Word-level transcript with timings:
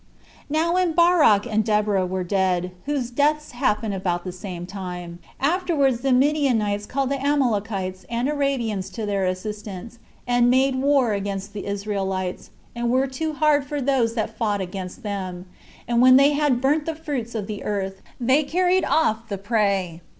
1. 0.47 0.59
Now 0.59 0.73
when 0.73 0.93
Barak 0.93 1.45
and 1.45 1.63
Deborah 1.63 2.07
were 2.07 2.23
dead, 2.23 2.71
whose 2.87 3.11
deaths 3.11 3.51
happened 3.51 3.93
about 3.93 4.23
the 4.23 4.31
same 4.31 4.65
time, 4.65 5.19
afterwards 5.39 5.99
the 6.01 6.11
Midianites 6.11 6.87
called 6.87 7.09
the 7.11 7.23
Amalekites 7.23 8.03
and 8.09 8.27
Arabians 8.27 8.89
to 8.89 9.05
their 9.05 9.27
assistance, 9.27 9.99
and 10.25 10.49
made 10.49 10.77
war 10.81 11.13
against 11.13 11.53
the 11.53 11.67
Israelites, 11.67 12.49
and 12.75 12.89
were 12.89 13.05
too 13.05 13.33
hard 13.33 13.63
for 13.63 13.79
those 13.79 14.15
that 14.15 14.35
fought 14.35 14.59
against 14.59 15.03
them; 15.03 15.45
and 15.87 16.01
when 16.01 16.15
they 16.15 16.31
had 16.33 16.59
burnt 16.61 16.87
the 16.87 16.95
fruits 16.95 17.35
of 17.35 17.45
the 17.45 17.63
earth, 17.63 18.01
they 18.19 18.41
carried 18.41 18.83
off 18.85 19.29
the 19.29 19.37
prey. 19.37 20.01